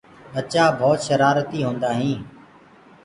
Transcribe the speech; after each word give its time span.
ٻچآ 0.33 0.63
ڀوت 0.79 0.99
شرآرتي 1.07 1.59
هوندآ 1.65 1.89
هينٚ۔ 1.99 2.23